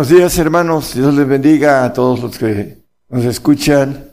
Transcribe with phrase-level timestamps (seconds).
[0.00, 0.94] Buenos días, hermanos.
[0.94, 2.78] Dios les bendiga a todos los que
[3.10, 4.12] nos escuchan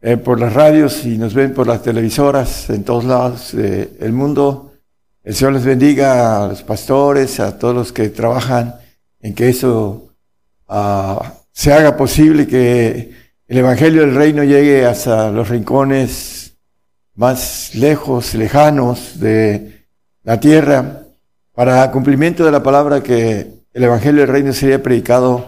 [0.00, 4.72] eh, por las radios y nos ven por las televisoras en todos lados del mundo.
[5.22, 8.76] El Señor les bendiga a los pastores, a todos los que trabajan
[9.20, 10.14] en que eso
[10.66, 13.12] ah, se haga posible, que
[13.46, 16.54] el Evangelio del Reino llegue hasta los rincones
[17.16, 19.84] más lejos, lejanos de
[20.22, 21.02] la tierra,
[21.52, 25.46] para cumplimiento de la palabra que el Evangelio del Reino sería predicado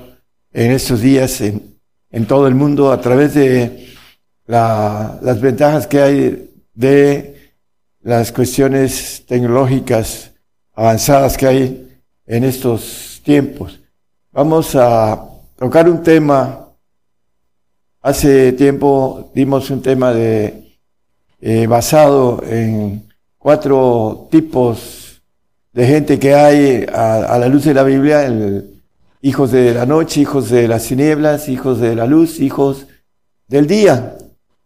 [0.52, 3.92] en estos días en, todo el mundo a través de
[4.46, 7.52] la, las ventajas que hay de
[8.02, 10.32] las cuestiones tecnológicas
[10.74, 13.80] avanzadas que hay en estos tiempos.
[14.32, 15.22] Vamos a
[15.56, 16.68] tocar un tema.
[18.00, 20.78] Hace tiempo dimos un tema de
[21.40, 23.06] eh, basado en
[23.38, 25.03] cuatro tipos
[25.74, 28.80] de gente que hay a, la luz de la Biblia, el,
[29.20, 32.86] hijos de la noche, hijos de las tinieblas, hijos de la luz, hijos
[33.48, 34.16] del día,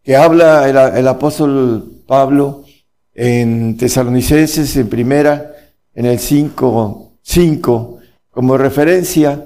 [0.02, 2.64] que habla el, apóstol Pablo
[3.14, 5.54] en Tesalonicenses, en primera,
[5.94, 7.98] en el 5, 5,
[8.30, 9.44] como referencia.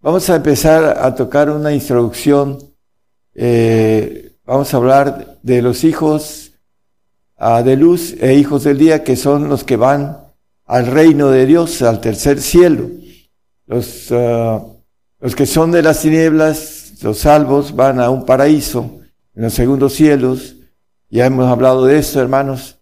[0.00, 2.58] Vamos a empezar a tocar una introducción.
[3.34, 6.52] Eh, vamos a hablar de los hijos
[7.36, 10.23] ah, de luz e hijos del día, que son los que van
[10.66, 12.90] al reino de Dios, al tercer cielo.
[13.66, 14.62] Los, ah,
[15.20, 19.00] los que son de las tinieblas, los salvos, van a un paraíso
[19.34, 20.56] en los segundos cielos.
[21.10, 22.78] Ya hemos hablado de eso, hermanos.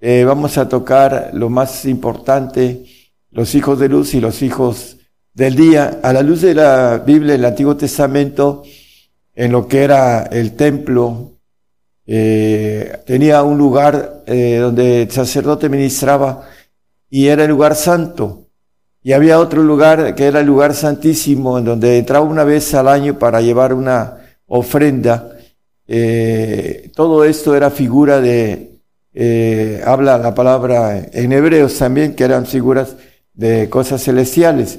[0.00, 2.86] Eh, vamos a tocar lo más importante,
[3.30, 4.96] los hijos de luz y los hijos
[5.34, 6.00] del día.
[6.02, 8.62] A la luz de la Biblia, el Antiguo Testamento,
[9.34, 11.32] en lo que era el templo,
[12.06, 16.48] eh, tenía un lugar eh, donde el sacerdote ministraba
[17.10, 18.46] y era el lugar santo.
[19.02, 22.88] Y había otro lugar que era el lugar santísimo, en donde entraba una vez al
[22.88, 25.36] año para llevar una ofrenda.
[25.88, 28.78] Eh, todo esto era figura de,
[29.12, 32.96] eh, habla la palabra en hebreos también, que eran figuras
[33.34, 34.78] de cosas celestiales.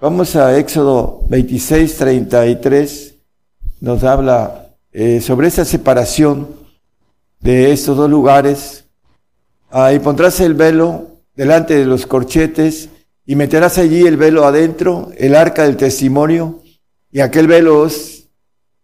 [0.00, 3.14] Vamos a Éxodo 26, 33,
[3.80, 6.48] nos habla eh, sobre esa separación
[7.40, 8.84] de estos dos lugares.
[9.70, 11.09] Ahí pondrás el velo
[11.40, 12.90] delante de los corchetes
[13.24, 16.60] y meterás allí el velo adentro, el arca del testimonio,
[17.10, 18.28] y aquel velo os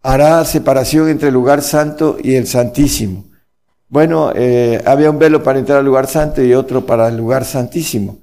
[0.00, 3.27] hará separación entre el lugar santo y el santísimo.
[3.91, 7.45] Bueno, eh, había un velo para entrar al lugar santo y otro para el lugar
[7.45, 8.21] santísimo.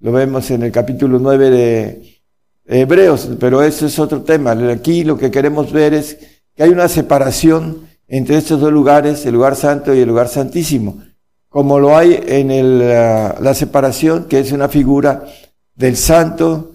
[0.00, 2.20] Lo vemos en el capítulo 9 de
[2.64, 4.52] Hebreos, pero eso es otro tema.
[4.52, 6.16] Aquí lo que queremos ver es
[6.56, 11.02] que hay una separación entre estos dos lugares, el lugar santo y el lugar santísimo
[11.54, 15.24] como lo hay en el, la separación, que es una figura
[15.76, 16.72] del santo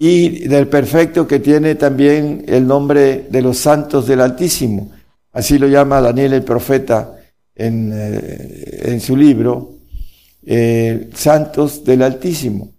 [0.00, 4.90] y del perfecto que tiene también el nombre de los santos del Altísimo.
[5.30, 7.20] Así lo llama Daniel el profeta
[7.54, 9.74] en, eh, en su libro,
[10.44, 12.72] eh, Santos del Altísimo.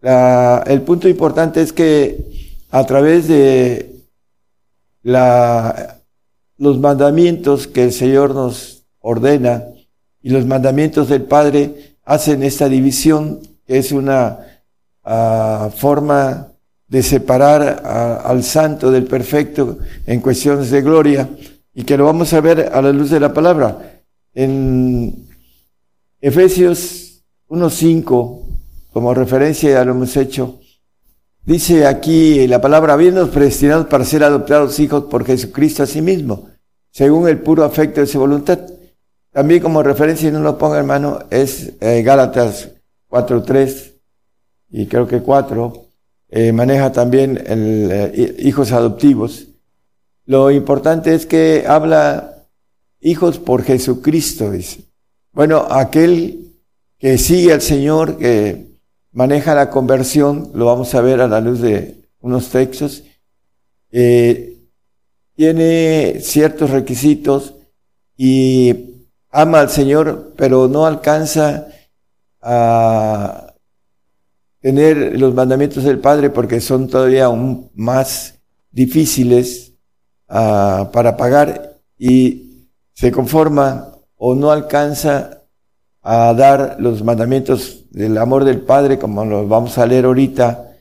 [0.00, 4.00] La, el punto importante es que a través de
[5.04, 6.00] la,
[6.58, 9.62] los mandamientos que el Señor nos ordena,
[10.22, 14.38] y los mandamientos del Padre hacen esta división, que es una
[15.04, 16.48] ah, forma
[16.88, 17.82] de separar
[18.24, 21.28] al santo del perfecto en cuestiones de gloria,
[21.74, 24.02] y que lo vamos a ver a la luz de la palabra.
[24.34, 25.26] En
[26.20, 28.42] Efesios 1.5,
[28.92, 30.60] como referencia ya lo hemos hecho,
[31.44, 36.50] dice aquí la palabra, habiendo predestinados para ser adoptados hijos por Jesucristo a sí mismo,
[36.90, 38.58] según el puro afecto de su voluntad
[39.32, 42.70] también como referencia, y no lo ponga hermano, es eh, Gálatas
[43.10, 43.92] 4.3
[44.70, 45.72] y creo que 4.
[46.28, 49.48] Eh, maneja también el, eh, hijos adoptivos.
[50.24, 52.46] Lo importante es que habla
[53.00, 54.84] hijos por Jesucristo, dice.
[55.32, 56.54] Bueno, aquel
[56.98, 58.72] que sigue al Señor, que
[59.12, 63.02] maneja la conversión, lo vamos a ver a la luz de unos textos,
[63.90, 64.56] eh,
[65.34, 67.54] tiene ciertos requisitos
[68.16, 68.91] y
[69.32, 71.66] ama al Señor, pero no alcanza
[72.40, 73.54] a
[74.60, 78.38] tener los mandamientos del Padre porque son todavía aún más
[78.70, 79.72] difíciles
[80.28, 85.42] ah, para pagar y se conforma o no alcanza
[86.02, 90.72] a dar los mandamientos del amor del Padre, como los vamos a leer ahorita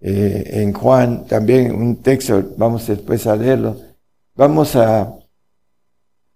[0.00, 3.76] eh, en Juan, también un texto, vamos después a leerlo.
[4.34, 5.14] Vamos a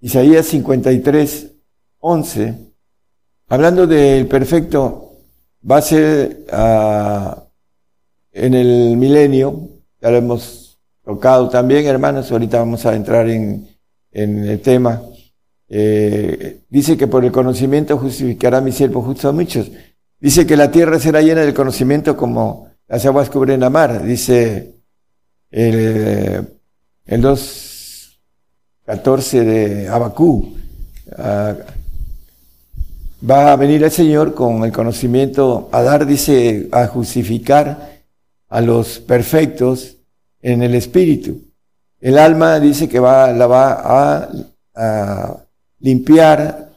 [0.01, 1.50] Isaías 53,
[2.01, 2.55] 11,
[3.49, 5.11] hablando del perfecto,
[5.69, 7.43] va a ser ah,
[8.33, 9.69] en el milenio,
[10.01, 13.69] ya lo hemos tocado también, hermanos, ahorita vamos a entrar en,
[14.13, 15.03] en el tema.
[15.69, 19.71] Eh, dice que por el conocimiento justificará mi siervo justo a muchos.
[20.19, 24.03] Dice que la tierra será llena del conocimiento como las aguas cubren la mar.
[24.03, 24.75] Dice
[25.51, 26.49] el,
[27.07, 30.57] el 2.14 de Abacú.
[31.17, 31.55] Ah,
[33.29, 38.01] va a venir el Señor con el conocimiento a dar, dice, a justificar
[38.49, 39.97] a los perfectos
[40.43, 41.43] en el espíritu.
[42.01, 44.29] El alma dice que va, la va
[44.75, 45.37] a,
[45.81, 46.71] limpiar,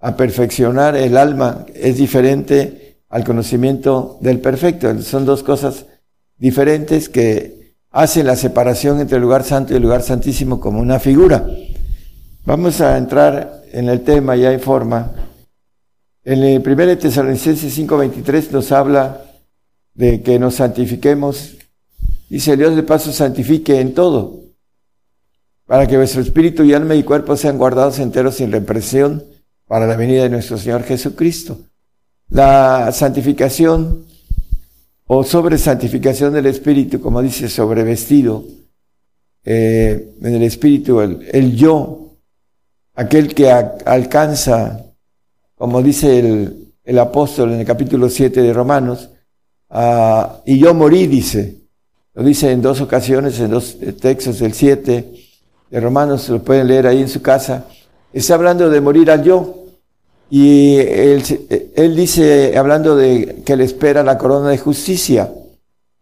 [0.00, 1.66] a perfeccionar el alma.
[1.74, 5.00] Es diferente al conocimiento del perfecto.
[5.02, 5.86] Son dos cosas
[6.36, 11.00] diferentes que hacen la separación entre el lugar santo y el lugar santísimo como una
[11.00, 11.44] figura.
[12.44, 15.27] Vamos a entrar en el tema ya en forma.
[16.28, 19.24] En el 1 Tesalonicenses 5:23 nos habla
[19.94, 21.54] de que nos santifiquemos.
[22.28, 24.38] Dice Dios de paso santifique en todo,
[25.64, 29.24] para que vuestro espíritu y alma y cuerpo sean guardados enteros sin represión
[29.66, 31.60] para la venida de nuestro Señor Jesucristo.
[32.28, 34.04] La santificación
[35.06, 38.44] o sobre santificación del espíritu, como dice sobre vestido,
[39.46, 42.18] eh, en el espíritu, el, yo,
[42.94, 44.87] aquel que alcanza
[45.58, 46.18] como dice
[46.84, 49.10] el, apóstol en el capítulo 7 de Romanos,
[49.68, 51.56] ah, y yo morí, dice,
[52.14, 55.12] lo dice en dos ocasiones, en dos textos del 7
[55.70, 57.66] de Romanos, lo pueden leer ahí en su casa,
[58.12, 59.58] está hablando de morir al yo,
[60.30, 65.32] y él, dice, hablando de que le espera la corona de justicia,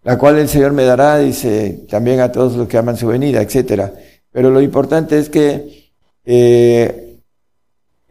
[0.02, 3.40] la cual el Señor me dará, dice, también a todos los que aman su venida,
[3.40, 3.92] etcétera.
[4.32, 5.92] Pero lo importante es que
[6.24, 7.20] eh,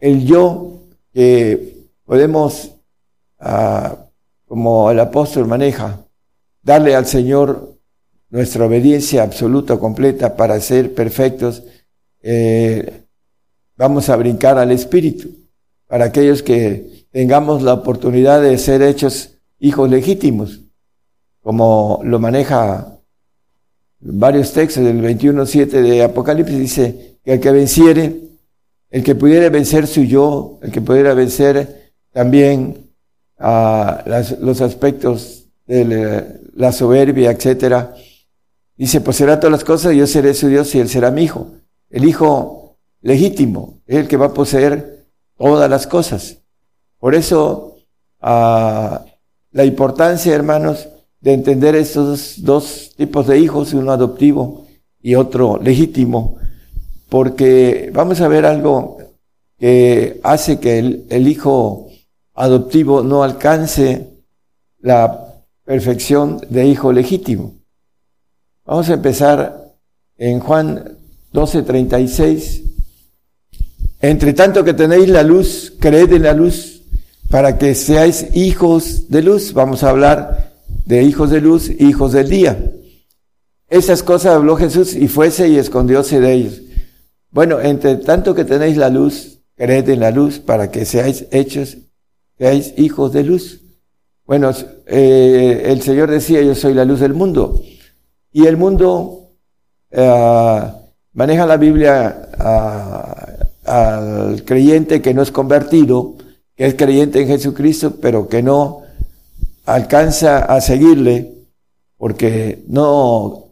[0.00, 0.75] el yo
[1.16, 2.72] que podemos,
[3.40, 3.96] ah,
[4.44, 6.04] como el apóstol maneja,
[6.60, 7.78] darle al Señor
[8.28, 11.62] nuestra obediencia absoluta, completa, para ser perfectos,
[12.20, 13.04] eh,
[13.78, 15.30] vamos a brincar al Espíritu,
[15.86, 20.60] para aquellos que tengamos la oportunidad de ser hechos hijos legítimos,
[21.40, 22.98] como lo maneja
[24.00, 28.25] varios textos del 21.7 de Apocalipsis, dice que el que venciere
[28.96, 32.94] el que pudiera vencer su yo, el que pudiera vencer también
[33.38, 34.02] a
[34.40, 37.94] los aspectos de la, soberbia, etcétera.
[38.74, 41.48] Dice, pues será todas las cosas, yo seré su Dios y él será mi hijo.
[41.90, 45.04] El hijo legítimo, es el que va a poseer
[45.36, 46.38] todas las cosas.
[46.98, 47.76] Por eso,
[48.22, 49.04] la
[49.62, 50.88] importancia, hermanos,
[51.20, 54.64] de entender estos dos tipos de hijos, uno adoptivo
[55.02, 56.38] y otro legítimo,
[57.08, 58.98] porque vamos a ver algo
[59.58, 61.88] que hace que el, hijo
[62.34, 64.08] adoptivo no alcance
[64.80, 65.34] la
[65.64, 67.54] perfección de hijo legítimo.
[68.64, 69.74] Vamos a empezar
[70.18, 70.98] en Juan
[71.32, 72.62] 12:36.
[74.00, 76.82] Entre tanto que tenéis la luz, creed en la luz
[77.30, 79.52] para que seáis hijos de luz.
[79.52, 80.52] Vamos a hablar
[80.84, 82.72] de hijos de luz, hijos del día.
[83.68, 86.60] Esas cosas habló Jesús y fuese y escondióse de ellos.
[87.36, 91.76] Bueno, entre tanto que tenéis la luz, creed en la luz para que seáis hechos,
[92.38, 93.60] seáis hijos de luz.
[94.24, 94.52] Bueno,
[94.86, 97.60] eh, el Señor decía, yo soy la luz del mundo.
[98.32, 99.32] Y el mundo
[99.90, 100.62] eh,
[101.12, 102.30] maneja la Biblia
[103.66, 106.14] al creyente que no es convertido,
[106.56, 108.80] que es creyente en Jesucristo, pero que no
[109.66, 111.34] alcanza a seguirle
[111.98, 113.48] porque no,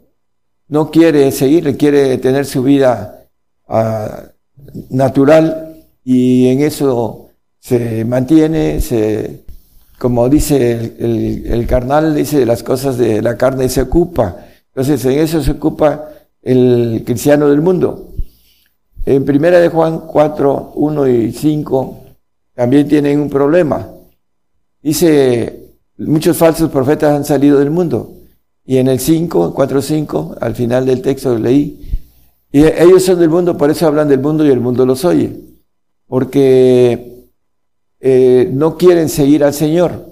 [0.69, 3.21] no quiere seguirle, quiere tener su vida
[4.91, 7.29] natural y en eso
[7.59, 9.45] se mantiene, se,
[9.99, 14.37] como dice el, el, carnal, dice las cosas de la carne se ocupa.
[14.69, 16.09] Entonces en eso se ocupa
[16.43, 18.11] el cristiano del mundo.
[19.07, 22.01] En primera de Juan 4, 1 y 5
[22.55, 23.89] también tienen un problema.
[24.83, 28.13] Dice, muchos falsos profetas han salido del mundo.
[28.67, 31.84] y en el 5, 4, 5, al final del texto leí,
[32.55, 35.29] y ellos son del mundo, por eso hablan del mundo y el mundo los oye,
[36.07, 37.27] porque
[37.99, 40.07] eh, no quieren seguir al Señor,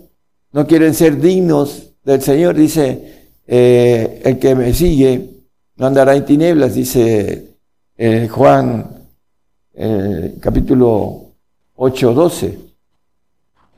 [0.50, 5.44] no quieren ser dignos del Señor, dice, eh, el que me sigue
[5.76, 7.58] no andará en tinieblas, dice
[7.96, 8.90] eh, Juan
[10.40, 11.26] capítulo
[11.76, 12.58] 8, 12.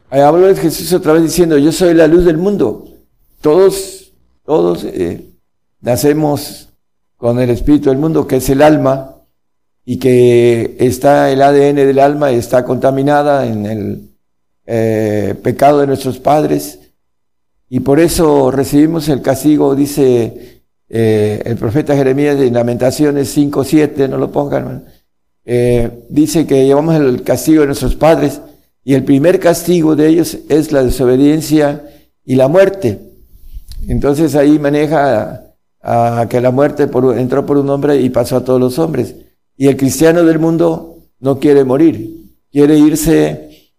[0.09, 2.89] Ahí habló de Jesús otra vez diciendo, yo soy la luz del mundo.
[3.43, 4.11] Todos,
[4.43, 4.87] todos
[5.83, 6.71] nacemos
[7.25, 9.17] con el espíritu del mundo, que es el alma,
[9.83, 14.11] y que está el ADN del alma está contaminada en el
[14.67, 16.81] eh, pecado de nuestros padres,
[17.71, 24.07] y por eso recibimos el castigo, dice eh, el profeta Jeremías en Lamentaciones 5, 7,
[24.07, 24.85] no lo pongan,
[25.47, 28.43] eh, dice que llevamos el castigo de nuestros padres,
[28.85, 31.89] y el primer castigo de ellos es la desobediencia
[32.23, 32.99] y la muerte.
[33.89, 35.44] Entonces ahí maneja
[35.87, 39.15] a que la muerte entró por un hombre y pasó a todos los hombres.
[39.55, 43.73] Y el cristiano del mundo no quiere morir, quiere irse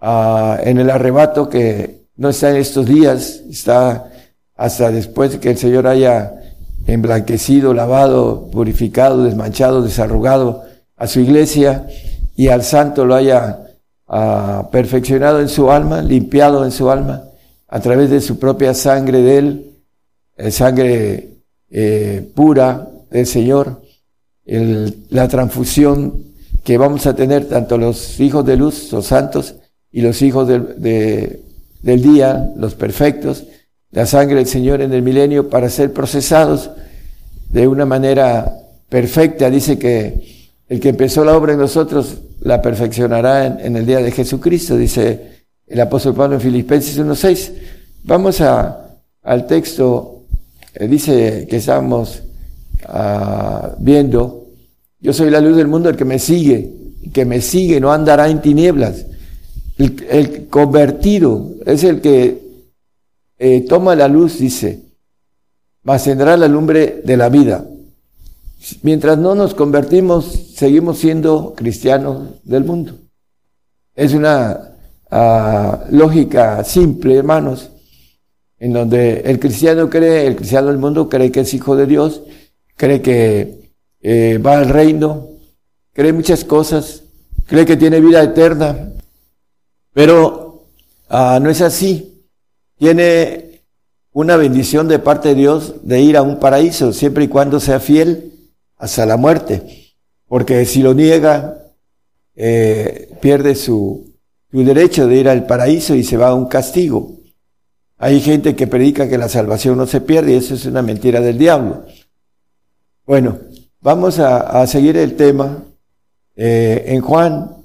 [0.00, 4.08] en el arrebato que no está en estos días, está
[4.54, 6.34] hasta después de que el Señor haya
[6.86, 10.62] emblanquecido, lavado, purificado, desmanchado, desarrugado
[10.96, 11.86] a su iglesia
[12.36, 13.58] y al santo lo haya
[14.70, 17.24] perfeccionado en su alma, limpiado en su alma,
[17.66, 19.70] a través de su propia sangre de él,
[20.50, 21.37] sangre
[21.70, 23.82] eh, pura del Señor,
[24.44, 26.24] la transfusión
[26.64, 29.56] que vamos a tener tanto los hijos de luz, los santos,
[29.90, 31.42] y los hijos del
[31.82, 33.44] día, los perfectos,
[33.90, 36.70] la sangre del Señor en el milenio para ser procesados
[37.48, 38.52] de una manera
[38.88, 39.48] perfecta.
[39.50, 44.12] Dice que el que empezó la obra en nosotros la perfeccionará en, el día de
[44.12, 47.52] Jesucristo, dice el apóstol Pablo en Filipenses 1.6.
[48.04, 50.17] Vamos a, al texto
[50.86, 52.22] dice que estamos
[52.86, 54.46] ah, viendo,
[55.00, 56.72] yo soy la luz del mundo, el que me sigue,
[57.12, 59.06] que me sigue no andará en tinieblas.
[59.76, 62.66] El, convertido es el que
[63.38, 64.82] eh, toma la luz, dice,
[65.82, 67.64] mas tendrá la lumbre de la vida.
[68.82, 72.94] Mientras no nos convertimos, seguimos siendo cristianos del mundo.
[73.94, 74.74] Es una
[75.10, 77.70] ah, lógica simple, hermanos
[78.60, 82.22] en donde el cristiano cree, el cristiano del mundo cree que es hijo de Dios,
[82.76, 85.28] cree que eh, va al reino,
[85.92, 87.02] cree muchas cosas,
[87.46, 88.92] cree que tiene vida eterna,
[89.92, 90.66] pero
[91.08, 92.24] ah, no es así.
[92.76, 93.62] Tiene
[94.12, 97.80] una bendición de parte de Dios de ir a un paraíso, siempre y cuando sea
[97.80, 98.32] fiel
[98.76, 99.94] hasta la muerte,
[100.28, 101.64] porque si lo niega,
[102.36, 104.14] eh, pierde su,
[104.50, 107.17] su derecho de ir al paraíso y se va a un castigo.
[107.98, 111.20] Hay gente que predica que la salvación no se pierde y eso es una mentira
[111.20, 111.84] del diablo.
[113.04, 113.38] Bueno,
[113.80, 115.64] vamos a, seguir el tema.
[116.36, 117.56] Eh, en Juan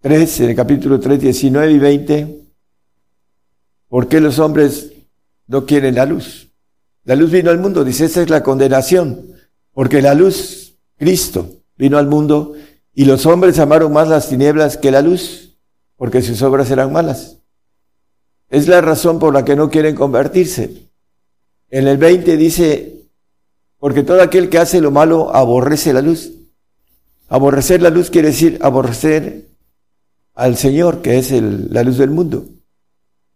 [0.00, 2.40] 3, en el capítulo 3, 19 y 20,
[3.88, 4.92] ¿por qué los hombres
[5.48, 6.52] no quieren la luz?
[7.02, 9.34] La luz vino al mundo, dice, esa es la condenación,
[9.72, 12.54] porque la luz, Cristo, vino al mundo
[12.94, 15.58] y los hombres amaron más las tinieblas que la luz,
[15.96, 17.38] porque sus obras eran malas.
[18.48, 20.90] Es la razón por la que no quieren convertirse.
[21.70, 23.08] En el 20 dice,
[23.78, 26.32] porque todo aquel que hace lo malo aborrece la luz.
[27.28, 29.48] Aborrecer la luz quiere decir aborrecer
[30.34, 32.46] al Señor, que es la luz del mundo.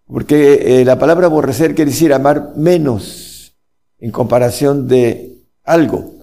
[0.07, 3.55] Porque eh, la palabra aborrecer quiere decir amar menos
[3.99, 6.15] en comparación de algo.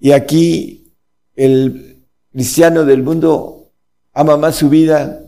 [0.00, 0.92] Y aquí
[1.36, 3.70] el cristiano del mundo
[4.12, 5.20] ama más su vida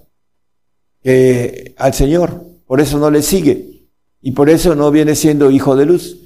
[1.02, 3.88] que al Señor por eso no le sigue.
[4.20, 6.18] Y por eso no viene siendo hijo de luz,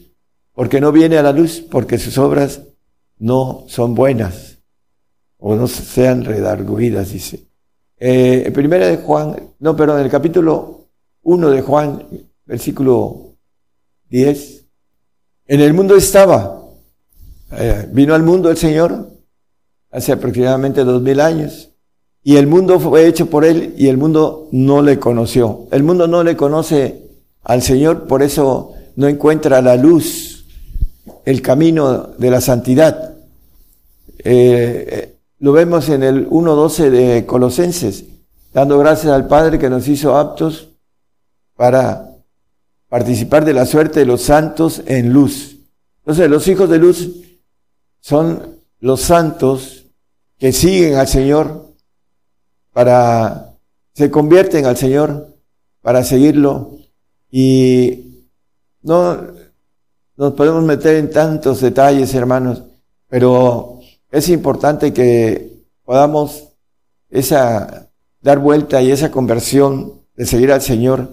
[0.52, 2.62] porque no viene a la luz, porque sus obras
[3.18, 4.58] no son buenas.
[5.38, 7.46] O no sean redarguidas, dice.
[7.96, 10.88] Eh, primera de Juan, no, perdón, en el capítulo
[11.22, 12.06] 1 de Juan,
[12.46, 13.36] versículo
[14.08, 14.64] 10,
[15.46, 16.62] en el mundo estaba,
[17.52, 19.10] eh, vino al mundo el Señor
[19.90, 21.67] hace aproximadamente dos mil años,
[22.28, 25.66] y el mundo fue hecho por él y el mundo no le conoció.
[25.70, 27.08] El mundo no le conoce
[27.42, 30.44] al Señor, por eso no encuentra la luz,
[31.24, 33.16] el camino de la santidad.
[34.18, 38.04] Eh, lo vemos en el 1.12 de Colosenses,
[38.52, 40.68] dando gracias al Padre que nos hizo aptos
[41.56, 42.10] para
[42.90, 45.56] participar de la suerte de los santos en luz.
[46.00, 47.08] Entonces, los hijos de luz
[48.00, 49.86] son los santos
[50.38, 51.67] que siguen al Señor
[52.78, 53.56] para,
[53.92, 55.34] se convierten al Señor
[55.82, 56.78] para seguirlo.
[57.28, 58.28] Y
[58.82, 59.18] no,
[60.16, 62.62] nos podemos meter en tantos detalles, hermanos,
[63.08, 63.80] pero
[64.12, 66.50] es importante que podamos
[67.10, 71.08] esa, dar vuelta y esa conversión de seguir al Señor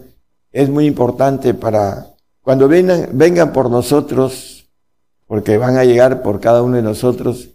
[0.52, 4.70] es muy importante para cuando vengan, vengan por nosotros,
[5.26, 7.55] porque van a llegar por cada uno de nosotros,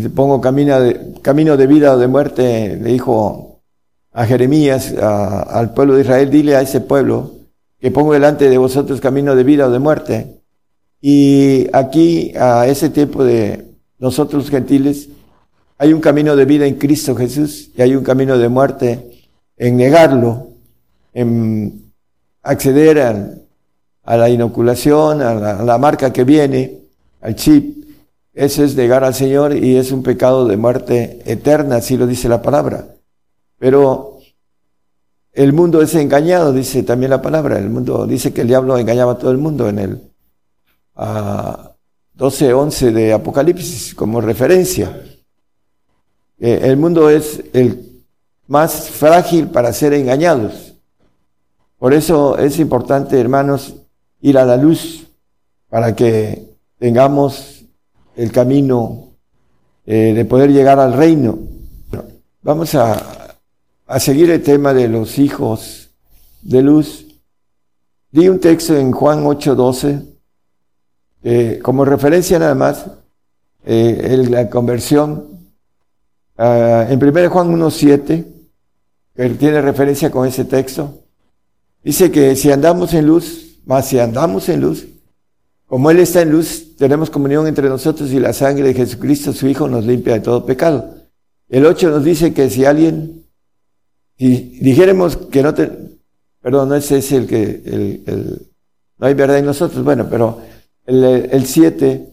[0.00, 3.60] se pongo camino de, camino de vida o de muerte, le dijo
[4.12, 7.32] a Jeremías, al pueblo de Israel, dile a ese pueblo
[7.78, 10.40] que pongo delante de vosotros camino de vida o de muerte.
[11.00, 13.64] Y aquí, a ese tiempo de
[13.98, 15.08] nosotros gentiles,
[15.78, 19.76] hay un camino de vida en Cristo Jesús y hay un camino de muerte en
[19.76, 20.48] negarlo,
[21.12, 21.92] en
[22.42, 23.00] acceder
[24.04, 26.78] a, la inoculación, a la, a la marca que viene,
[27.20, 27.81] al chip.
[28.34, 32.28] Ese es negar al Señor y es un pecado de muerte eterna, así lo dice
[32.28, 32.86] la palabra.
[33.58, 34.18] Pero
[35.32, 37.58] el mundo es engañado, dice también la palabra.
[37.58, 40.00] El mundo dice que el diablo engañaba a todo el mundo en el
[42.14, 45.02] 12, 11 de Apocalipsis como referencia.
[46.38, 48.02] Eh, el mundo es el
[48.46, 50.74] más frágil para ser engañados.
[51.78, 53.74] Por eso es importante, hermanos,
[54.20, 55.06] ir a la luz
[55.68, 57.51] para que tengamos
[58.16, 59.14] el camino
[59.86, 61.38] eh, de poder llegar al reino.
[62.42, 63.22] Vamos a
[63.92, 65.90] a seguir el tema de los hijos
[66.40, 67.04] de luz,
[68.10, 70.02] di un texto en Juan 8:12,
[71.22, 72.86] eh, como referencia nada más,
[73.66, 75.52] eh, la conversión,
[76.38, 78.24] ah, en 1 Juan 1:7,
[79.14, 81.02] que tiene referencia con ese texto,
[81.84, 84.86] dice que si andamos en luz, más si andamos en luz,
[85.72, 89.48] como Él está en luz, tenemos comunión entre nosotros y la sangre de Jesucristo, su
[89.48, 90.96] Hijo, nos limpia de todo pecado.
[91.48, 93.24] El 8 nos dice que si alguien
[94.18, 95.72] si dijéramos que no te,
[96.42, 98.50] perdón, no ese es el que, el,
[98.98, 100.42] no hay verdad en nosotros, bueno, pero
[100.84, 102.06] el 7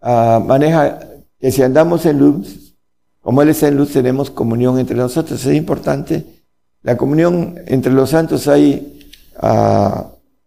[0.00, 0.98] ah, maneja
[1.38, 2.74] que si andamos en luz,
[3.20, 5.44] como Él está en luz, tenemos comunión entre nosotros.
[5.44, 6.24] Es importante.
[6.80, 8.98] La comunión entre los santos hay
[9.42, 10.04] uh,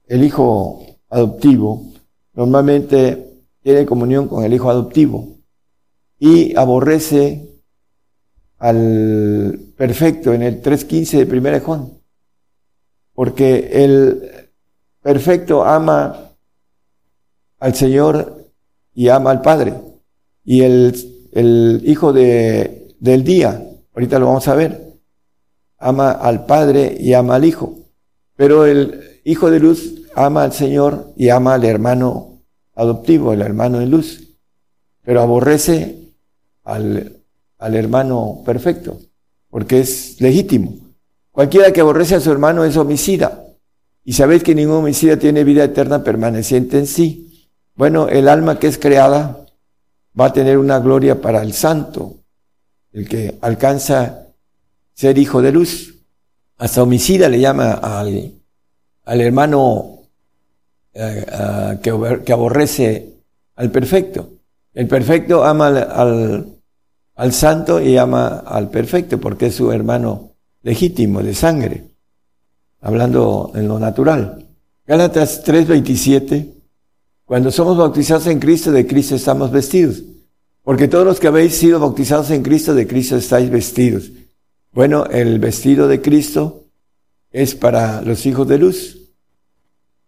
[0.08, 1.91] el hijo adoptivo.
[2.34, 5.38] Normalmente tiene comunión con el hijo adoptivo
[6.20, 7.48] y aborrece
[8.58, 11.90] al perfecto en el 3.15 de 1 Juan.
[13.14, 14.50] Porque el
[15.02, 16.32] perfecto ama
[17.60, 18.52] al Señor
[18.94, 19.74] y ama al Padre.
[20.44, 20.96] Y el,
[21.34, 23.64] el hijo de, del día,
[23.94, 24.94] ahorita lo vamos a ver,
[25.78, 27.80] ama al Padre y ama al Hijo.
[28.36, 32.42] Pero el hijo de luz ama al Señor y ama al hermano
[32.76, 34.38] adoptivo, el hermano de luz.
[35.04, 36.14] Pero aborrece
[36.64, 37.22] al
[37.62, 39.00] al hermano perfecto,
[39.50, 40.74] porque es legítimo.
[41.32, 43.46] Cualquiera que aborrece a su hermano es homicida.
[44.04, 47.48] Y sabéis que ningún homicida tiene vida eterna permaneciente en sí.
[47.76, 49.46] Bueno, el alma que es creada
[50.20, 52.16] va a tener una gloria para el santo,
[52.94, 54.28] el que alcanza
[54.96, 56.00] ser hijo de luz.
[56.58, 58.42] Hasta homicida le llama al,
[59.06, 60.01] al hermano
[60.94, 63.14] eh, que, aborrece
[63.56, 64.30] al perfecto.
[64.74, 66.62] El perfecto ama al
[67.22, 70.32] al santo y ama al perfecto, porque es su hermano
[70.64, 71.84] legítimo de sangre,
[72.80, 74.48] hablando en lo natural.
[74.88, 76.48] Gálatas 3:27,
[77.26, 80.02] cuando somos bautizados en Cristo, de Cristo estamos vestidos,
[80.64, 84.12] porque todos los que habéis sido bautizados en Cristo, de Cristo estáis vestidos.
[84.72, 86.66] Bueno, el vestido de Cristo
[87.32, 89.01] es para los hijos de luz.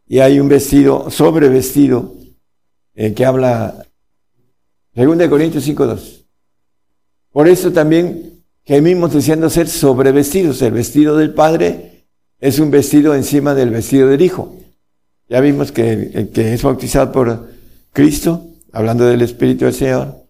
[0.06, 2.14] Y hay un vestido, sobrevestido,
[2.96, 3.86] eh, que habla,
[4.96, 6.26] 2 Corintios 5.2.
[7.32, 10.62] Por eso también gemimos deseando ser sobrevestidos.
[10.62, 12.06] El vestido del Padre
[12.40, 14.56] es un vestido encima del vestido del Hijo.
[15.30, 17.50] Ya vimos que el que es bautizado por
[17.92, 20.28] Cristo, hablando del Espíritu del Señor,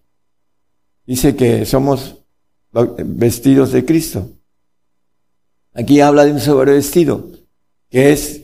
[1.06, 2.16] dice que somos
[2.72, 4.30] vestidos de Cristo.
[5.74, 7.28] Aquí habla de un sobrevestido,
[7.90, 8.43] que es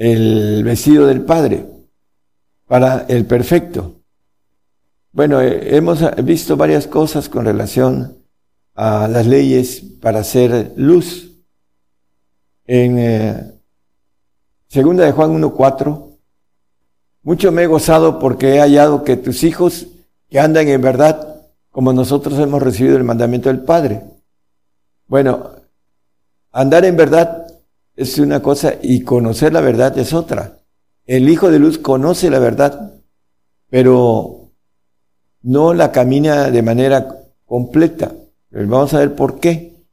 [0.00, 1.66] el vestido del Padre
[2.66, 3.96] para el perfecto.
[5.12, 8.16] Bueno, eh, hemos visto varias cosas con relación
[8.74, 11.32] a las leyes para hacer luz.
[12.64, 13.52] En eh,
[14.68, 16.16] segunda de Juan 1.4,
[17.22, 19.86] mucho me he gozado porque he hallado que tus hijos
[20.30, 24.02] que andan en verdad, como nosotros hemos recibido el mandamiento del Padre.
[25.08, 25.50] Bueno,
[26.52, 27.49] andar en verdad
[28.00, 30.58] es una cosa y conocer la verdad es otra.
[31.06, 32.94] El Hijo de Luz conoce la verdad,
[33.68, 34.52] pero
[35.42, 37.08] no la camina de manera
[37.44, 38.14] completa.
[38.50, 39.84] Vamos a ver por qué.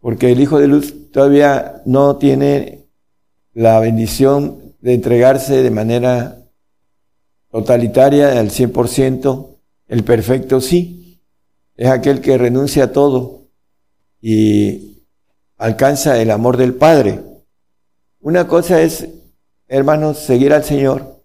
[0.00, 2.86] Porque el Hijo de Luz todavía no tiene
[3.54, 6.38] la bendición de entregarse de manera
[7.50, 9.56] totalitaria al 100%,
[9.88, 11.20] el perfecto sí.
[11.76, 13.48] Es aquel que renuncia a todo
[14.20, 14.91] y
[15.62, 17.22] alcanza el amor del Padre.
[18.20, 19.06] Una cosa es,
[19.68, 21.22] hermanos, seguir al Señor,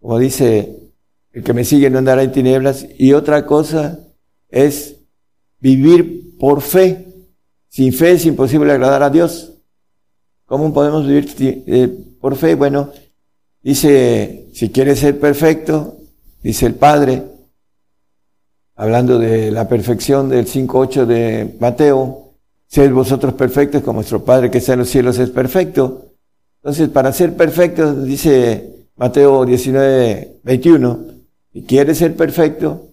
[0.00, 0.90] como dice,
[1.32, 4.00] el que me sigue no andará en tinieblas, y otra cosa
[4.50, 4.96] es
[5.60, 7.06] vivir por fe.
[7.70, 9.54] Sin fe es imposible agradar a Dios.
[10.44, 11.88] ¿Cómo podemos vivir eh,
[12.20, 12.54] por fe?
[12.54, 12.90] Bueno,
[13.62, 15.96] dice, si quieres ser perfecto,
[16.42, 17.22] dice el Padre,
[18.74, 22.21] hablando de la perfección del 5.8 de Mateo,
[22.72, 26.06] sed vosotros perfectos como vuestro Padre que está en los cielos es perfecto.
[26.62, 31.00] Entonces, para ser perfecto, dice Mateo 19, 21,
[31.52, 32.88] si quieres ser perfecto,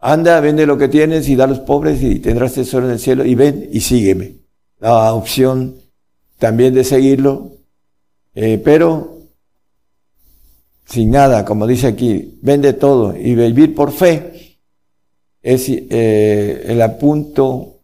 [0.00, 2.98] anda, vende lo que tienes y da a los pobres y tendrás tesoro en el
[2.98, 4.32] cielo y ven y sígueme.
[4.80, 5.76] La opción
[6.40, 7.52] también de seguirlo,
[8.34, 9.20] eh, pero
[10.86, 14.58] sin nada, como dice aquí, vende todo y vivir por fe
[15.40, 17.75] es eh, el apunto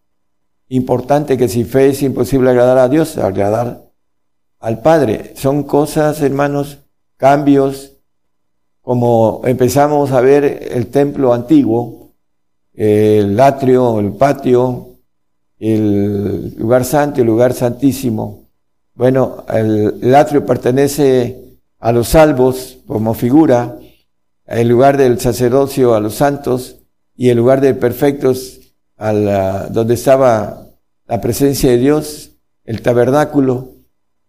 [0.73, 3.91] importante que sin fe es imposible agradar a Dios, agradar
[4.59, 5.35] al Padre.
[5.37, 6.79] Son cosas, hermanos,
[7.19, 7.93] cambios,
[8.81, 12.15] como empezamos a ver el templo antiguo,
[12.73, 14.97] el atrio, el patio,
[15.59, 18.49] el lugar santo, el lugar santísimo.
[18.95, 23.77] Bueno, el, atrio pertenece a los salvos como figura,
[24.47, 26.79] el lugar del sacerdocio a los santos
[27.15, 28.62] y el lugar de perfectos
[28.96, 30.66] a la, donde estaba
[31.07, 32.31] la presencia de Dios,
[32.64, 33.72] el tabernáculo,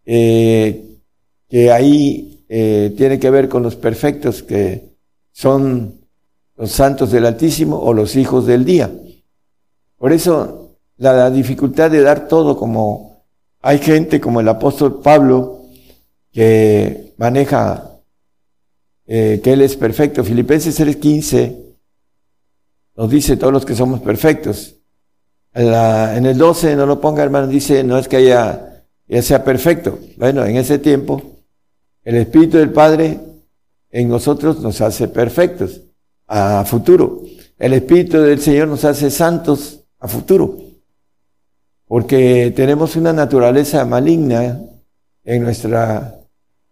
[0.05, 0.99] eh,
[1.47, 4.95] que ahí eh, tiene que ver con los perfectos que
[5.31, 6.01] son
[6.55, 8.91] los santos del Altísimo o los hijos del día.
[9.97, 13.23] Por eso la dificultad de dar todo como
[13.61, 15.61] hay gente como el apóstol Pablo
[16.31, 17.89] que maneja
[19.05, 20.23] eh, que él es perfecto.
[20.23, 21.72] Filipenses 3:15
[22.95, 24.75] nos dice todos los que somos perfectos.
[25.53, 29.99] En, el 12 no lo ponga hermano, dice no es que haya, ya sea perfecto.
[30.17, 31.21] Bueno, en ese tiempo
[32.03, 33.19] el Espíritu del Padre
[33.91, 35.81] en nosotros nos hace perfectos
[36.27, 37.21] a futuro.
[37.57, 40.57] El Espíritu del Señor nos hace santos a futuro,
[41.87, 44.59] porque tenemos una naturaleza maligna
[45.23, 46.19] en nuestra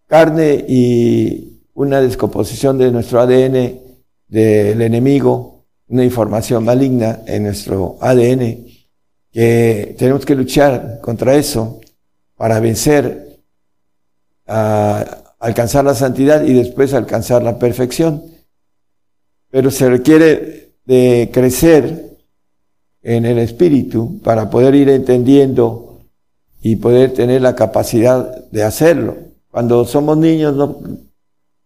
[0.08, 3.80] carne y una descomposición de nuestro ADN
[4.28, 5.51] del enemigo,
[5.92, 8.66] una información maligna en nuestro ADN,
[9.32, 11.80] que tenemos que luchar contra eso
[12.36, 13.40] para vencer,
[14.48, 15.06] a
[15.40, 18.32] alcanzar la santidad y después alcanzar la perfección
[19.52, 22.18] pero se requiere de crecer
[23.04, 26.00] en el espíritu para poder ir entendiendo
[26.62, 29.18] y poder tener la capacidad de hacerlo.
[29.52, 30.80] Cuando somos niños no,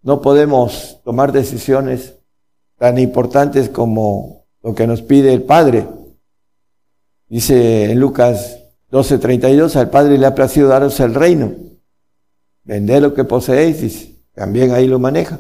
[0.02, 2.16] no podemos tomar decisiones
[2.78, 5.88] tan importantes como lo que nos pide el Padre.
[7.28, 8.60] Dice en Lucas
[8.92, 11.54] 12:32, al Padre le ha placido daros el reino.
[12.64, 15.40] Vended lo que poseéis, y también ahí lo maneja.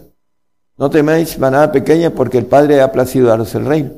[0.77, 3.91] No temáis manada pequeña porque el Padre ha placido daros el reino.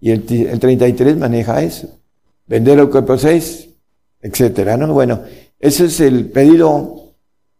[0.00, 1.88] Y el, el 33 maneja eso.
[2.46, 3.68] Vender lo que poseéis,
[4.20, 4.92] etcétera, ¿no?
[4.92, 5.22] Bueno,
[5.60, 7.02] ese es el pedido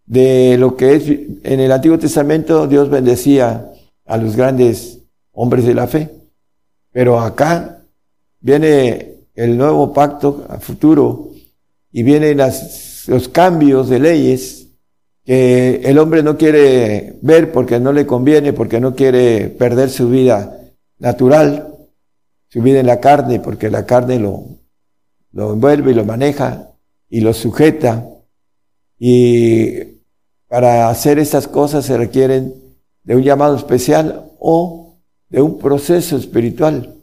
[0.07, 3.72] de lo que es en el Antiguo Testamento Dios bendecía
[4.13, 4.99] a los grandes
[5.33, 6.11] hombres de la fe.
[6.93, 7.83] Pero acá
[8.41, 11.31] viene el nuevo pacto a futuro
[11.91, 14.69] y vienen las, los cambios de leyes
[15.25, 20.11] que el hombre no quiere ver porque no le conviene, porque no quiere perder su
[20.11, 20.59] vida
[20.99, 21.75] natural,
[22.49, 24.45] su vida en la carne, porque la carne lo,
[25.33, 26.71] lo envuelve y lo maneja
[27.09, 28.07] y lo sujeta.
[28.99, 30.03] Y
[30.49, 32.62] para hacer estas cosas se requieren
[33.05, 36.95] de un llamado especial o de un proceso espiritual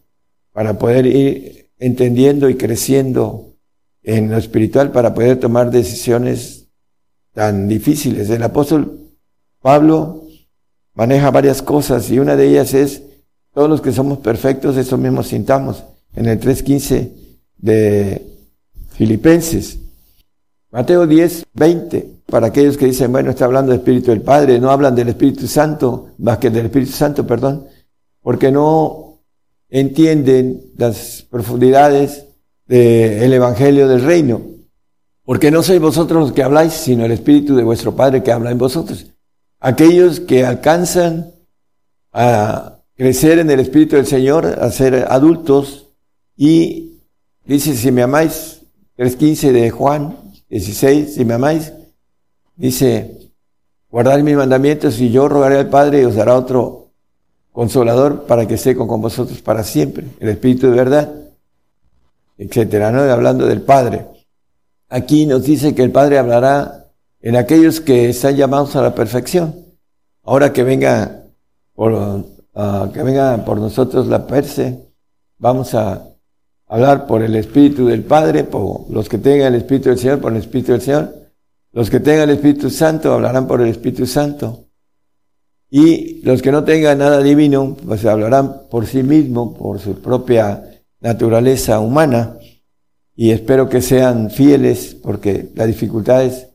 [0.53, 3.55] para poder ir entendiendo y creciendo
[4.03, 6.67] en lo espiritual, para poder tomar decisiones
[7.33, 8.29] tan difíciles.
[8.29, 8.99] El apóstol
[9.61, 10.23] Pablo
[10.93, 13.03] maneja varias cosas y una de ellas es
[13.53, 15.83] todos los que somos perfectos, eso mismo sintamos
[16.15, 17.11] en el 3.15
[17.57, 18.25] de
[18.91, 19.79] Filipenses.
[20.71, 24.71] Mateo 10, 20, para aquellos que dicen, bueno, está hablando del Espíritu del Padre, no
[24.71, 27.65] hablan del Espíritu Santo, más que del Espíritu Santo, perdón,
[28.21, 29.19] porque no
[29.69, 32.25] entienden las profundidades
[32.65, 34.41] del Evangelio del Reino.
[35.23, 38.51] Porque no sois vosotros los que habláis, sino el Espíritu de vuestro Padre que habla
[38.51, 39.05] en vosotros.
[39.59, 41.31] Aquellos que alcanzan
[42.11, 45.87] a crecer en el Espíritu del Señor, a ser adultos,
[46.35, 47.01] y
[47.45, 48.61] dice, si me amáis,
[48.97, 50.17] 3.15 de Juan
[50.49, 51.73] 16, si me amáis,
[52.59, 53.31] dice,
[53.89, 56.89] guardar mis mandamientos y yo rogaré al Padre y os dará otro
[57.51, 61.11] consolador para que esté con vosotros para siempre, el Espíritu de verdad,
[62.37, 63.01] etcétera, ¿no?
[63.01, 64.05] Hablando del Padre.
[64.89, 66.85] Aquí nos dice que el Padre hablará
[67.21, 69.55] en aquellos que están llamados a la perfección.
[70.23, 71.23] Ahora que venga
[71.73, 74.79] por, uh, que venga por nosotros la perse,
[75.37, 76.05] vamos a
[76.67, 80.33] hablar por el Espíritu del Padre, por los que tengan el Espíritu del Señor, por
[80.33, 81.18] el Espíritu del Señor.
[81.79, 84.65] Los que tengan el Espíritu Santo hablarán por el Espíritu Santo.
[85.69, 90.61] Y los que no tengan nada divino, pues hablarán por sí mismo, por su propia
[90.99, 92.35] naturaleza humana.
[93.15, 96.47] Y espero que sean fieles, porque las dificultades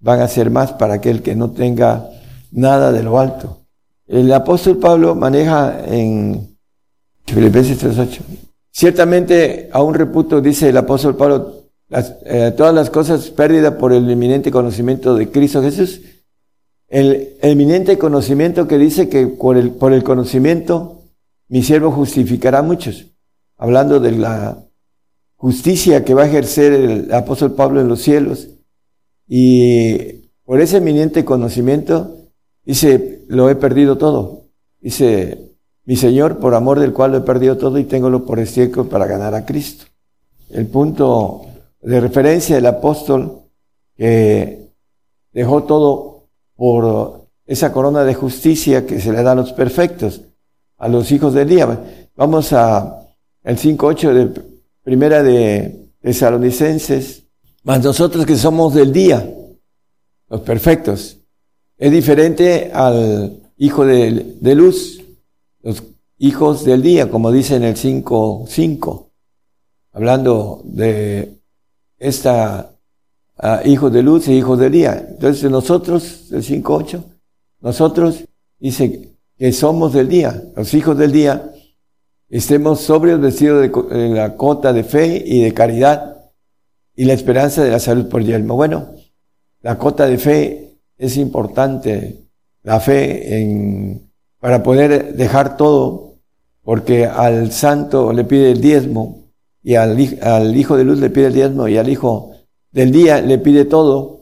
[0.00, 2.08] van a ser más para aquel que no tenga
[2.50, 3.66] nada de lo alto.
[4.06, 6.56] El apóstol Pablo maneja en
[7.26, 8.18] Filipenses 3.8.
[8.70, 14.08] Ciertamente a un reputo, dice el apóstol Pablo, eh, todas las cosas pérdidas por el
[14.10, 16.00] eminente conocimiento de Cristo Jesús.
[16.88, 21.02] El eminente conocimiento que dice que por el, por el conocimiento
[21.48, 23.06] mi siervo justificará a muchos.
[23.56, 24.64] Hablando de la
[25.36, 28.48] justicia que va a ejercer el apóstol Pablo en los cielos.
[29.28, 32.16] Y por ese eminente conocimiento,
[32.64, 34.48] dice, lo he perdido todo.
[34.80, 38.88] Dice, mi Señor, por amor del cual lo he perdido todo y tengo por estiércol
[38.88, 39.84] para ganar a Cristo.
[40.50, 41.46] El punto
[41.84, 43.42] de referencia del apóstol
[43.96, 44.70] que
[45.32, 50.22] dejó todo por esa corona de justicia que se le da a los perfectos,
[50.78, 52.08] a los hijos del día.
[52.16, 53.06] Vamos a
[53.42, 54.42] el 5.8 de
[54.82, 57.24] primera de Tesalonicenses.
[57.64, 59.26] Mas nosotros que somos del día,
[60.28, 61.18] los perfectos,
[61.76, 65.02] es diferente al hijo de, de luz,
[65.60, 65.82] los
[66.18, 69.06] hijos del día, como dice en el 5.5,
[69.92, 71.43] hablando de
[71.98, 72.74] esta
[73.42, 75.06] uh, hijos de luz y hijos del día.
[75.10, 77.02] Entonces nosotros, el 5.8,
[77.60, 78.24] nosotros
[78.58, 81.50] dice que somos del día, los hijos del día,
[82.28, 86.14] estemos sobrios vestidos de, de la cota de fe y de caridad
[86.96, 88.56] y la esperanza de la salud por yelmo.
[88.56, 88.88] Bueno,
[89.60, 92.28] la cota de fe es importante,
[92.62, 96.16] la fe en, para poder dejar todo,
[96.62, 99.23] porque al santo le pide el diezmo,
[99.64, 99.98] y al,
[100.54, 102.32] hijo de luz le pide el diezmo y al hijo
[102.70, 104.20] del día le pide todo.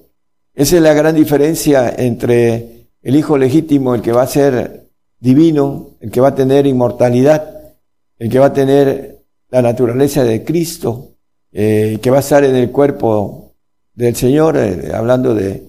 [0.54, 4.86] Esa es la gran diferencia entre el hijo legítimo, el que va a ser
[5.18, 7.74] divino, el que va a tener inmortalidad,
[8.18, 11.16] el que va a tener la naturaleza de Cristo,
[11.50, 13.54] eh, que va a estar en el cuerpo
[13.94, 15.64] del Señor, eh, hablando de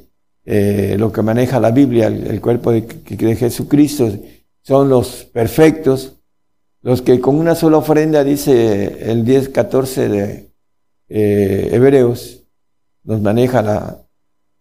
[0.46, 4.12] eh, lo que maneja la Biblia, el, cuerpo de, de Jesucristo,
[4.62, 6.14] son los perfectos,
[6.84, 10.52] los que con una sola ofrenda, dice el 10-14 de
[11.08, 12.44] eh, Hebreos,
[13.04, 14.06] nos maneja la,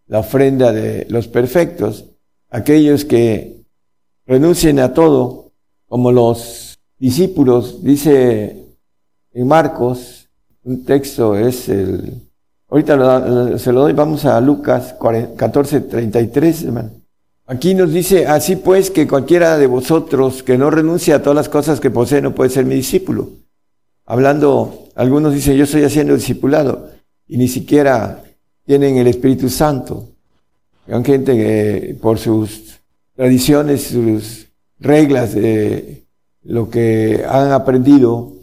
[0.06, 2.06] la ofrenda de los perfectos,
[2.48, 3.64] aquellos que
[4.24, 5.52] renuncien a todo,
[5.86, 8.66] como los discípulos, dice
[9.32, 10.28] en Marcos,
[10.62, 12.22] un texto es el,
[12.68, 14.94] ahorita se lo doy, vamos a Lucas
[15.36, 17.01] 14, 33, hermano.
[17.46, 21.48] Aquí nos dice, así pues que cualquiera de vosotros que no renuncie a todas las
[21.48, 23.30] cosas que posee no puede ser mi discípulo.
[24.06, 26.90] Hablando, algunos dicen, yo estoy haciendo discipulado
[27.26, 28.22] y ni siquiera
[28.64, 30.08] tienen el Espíritu Santo.
[30.86, 32.80] Hay gente que por sus
[33.16, 34.46] tradiciones, sus
[34.78, 35.34] reglas,
[36.44, 38.34] lo que han aprendido,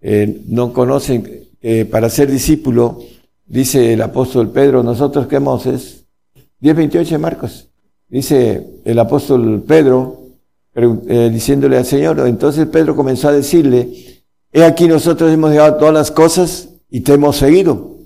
[0.00, 3.00] eh, no conocen que para ser discípulo,
[3.46, 6.04] dice el apóstol Pedro, nosotros que hemos es
[6.60, 7.68] 10.28 de Marcos
[8.14, 10.20] dice el apóstol Pedro,
[10.76, 14.22] eh, diciéndole al Señor, entonces Pedro comenzó a decirle,
[14.52, 17.96] he aquí nosotros hemos dejado todas las cosas y te hemos seguido.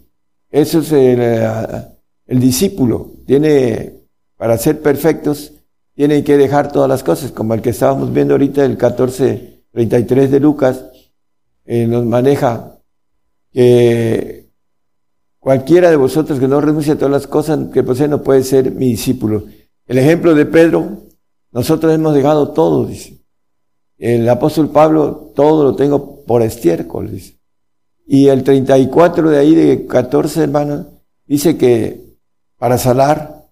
[0.50, 1.84] Eso es el, eh,
[2.26, 3.96] discípulo, tiene,
[4.38, 5.52] para ser perfectos,
[5.94, 10.40] tiene que dejar todas las cosas, como el que estábamos viendo ahorita, el 14.33 de
[10.40, 10.84] Lucas,
[11.66, 12.78] eh, nos maneja
[13.52, 14.46] que
[15.38, 18.72] cualquiera de vosotros que no renuncie a todas las cosas que posee no puede ser
[18.72, 19.44] mi discípulo.
[19.88, 20.98] El ejemplo de Pedro,
[21.50, 23.24] nosotros hemos dejado todo, dice.
[23.96, 27.40] El apóstol Pablo, todo lo tengo por estiércol, dice.
[28.06, 30.86] Y el 34 de ahí, de 14 hermanos,
[31.26, 32.18] dice que
[32.58, 33.46] para salar,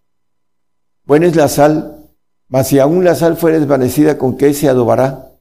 [1.05, 2.07] buena es la sal,
[2.49, 5.33] mas si aún la sal fuera desvanecida, ¿con qué se adobará?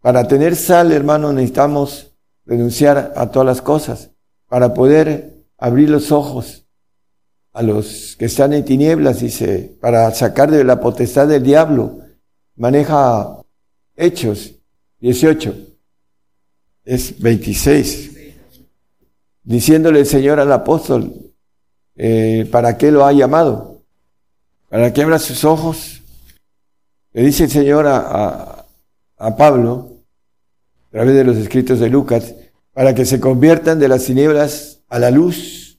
[0.00, 2.12] Para tener sal, hermano, necesitamos
[2.46, 4.10] renunciar a todas las cosas,
[4.48, 6.66] para poder abrir los ojos
[7.52, 11.98] a los que están en tinieblas, dice, para sacar de la potestad del diablo.
[12.56, 13.38] Maneja
[13.96, 14.54] Hechos
[15.00, 15.54] 18,
[16.84, 18.10] es 26,
[19.42, 21.32] diciéndole el Señor al apóstol,
[21.96, 23.70] eh, ¿para qué lo ha llamado?
[24.70, 26.00] para que abra sus ojos.
[27.12, 28.64] Le dice el Señor a,
[29.18, 29.96] a Pablo,
[30.88, 32.34] a través de los escritos de Lucas,
[32.72, 35.69] para que se conviertan de las tinieblas a la luz.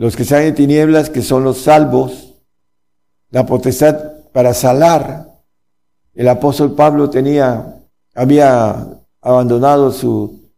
[0.00, 2.32] Los que están en tinieblas, que son los salvos,
[3.28, 5.42] la potestad para salar.
[6.14, 7.82] El apóstol Pablo tenía,
[8.14, 10.50] había abandonado su,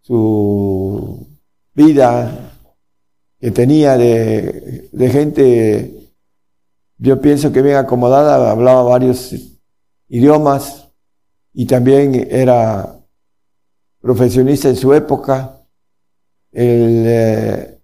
[0.00, 1.24] su
[1.72, 2.50] vida
[3.38, 6.12] que tenía de, de gente,
[6.98, 9.32] yo pienso que bien acomodada, hablaba varios
[10.08, 10.88] idiomas
[11.52, 12.98] y también era
[14.00, 15.60] profesionista en su época.
[16.50, 17.79] El, eh,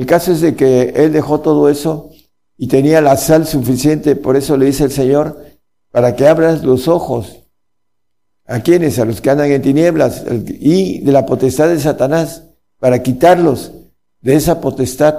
[0.00, 2.08] el caso es de que él dejó todo eso
[2.56, 5.44] y tenía la sal suficiente, por eso le dice el Señor,
[5.90, 7.44] para que abras los ojos.
[8.46, 8.98] ¿A quienes?
[8.98, 10.24] A los que andan en tinieblas
[10.58, 12.44] y de la potestad de Satanás,
[12.78, 13.72] para quitarlos
[14.22, 15.16] de esa potestad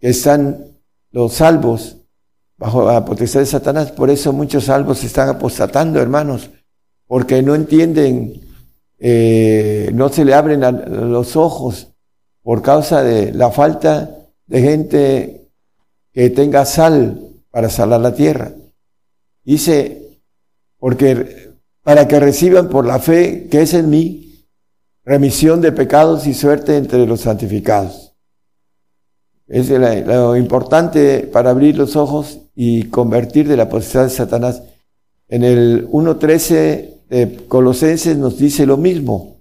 [0.00, 0.64] que están
[1.10, 1.98] los salvos
[2.56, 3.92] bajo la potestad de Satanás.
[3.92, 6.48] Por eso muchos salvos están apostatando, hermanos,
[7.06, 8.40] porque no entienden,
[8.98, 10.62] eh, no se le abren
[11.12, 11.92] los ojos
[12.46, 14.08] por causa de la falta
[14.46, 15.50] de gente
[16.12, 18.52] que tenga sal para salar la tierra.
[19.42, 20.20] Dice,
[20.78, 21.50] porque
[21.82, 24.46] para que reciban por la fe que es en mí
[25.04, 28.14] remisión de pecados y suerte entre los santificados.
[29.48, 34.62] Es lo importante para abrir los ojos y convertir de la potestad de Satanás.
[35.26, 39.35] En el 1.13 de Colosenses nos dice lo mismo,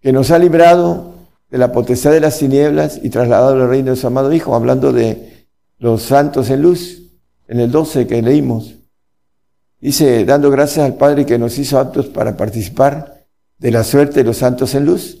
[0.00, 1.14] que nos ha librado
[1.50, 4.92] de la potestad de las tinieblas y trasladado al reino de su amado Hijo, hablando
[4.92, 5.46] de
[5.78, 7.02] los santos en luz,
[7.48, 8.74] en el 12 que leímos.
[9.80, 13.26] Dice, dando gracias al Padre que nos hizo aptos para participar
[13.58, 15.18] de la suerte de los santos en luz,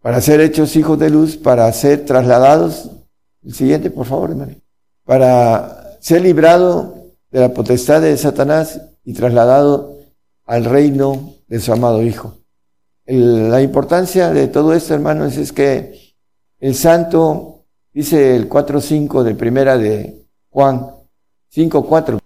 [0.00, 2.90] para ser hechos hijos de luz, para ser trasladados.
[3.44, 4.54] El siguiente, por favor, hermano.
[5.04, 6.94] Para ser librado
[7.30, 9.96] de la potestad de Satanás y trasladado
[10.44, 12.34] al reino de su amado Hijo
[13.06, 16.14] la importancia de todo esto, hermanos, es que
[16.58, 20.90] el santo, dice el 4.5 de primera de Juan,
[21.54, 22.18] 5.4,